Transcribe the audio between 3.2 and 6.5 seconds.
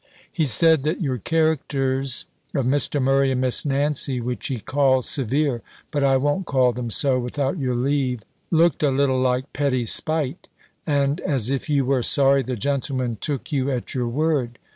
and Miss Nancy, which he called severe (but I won't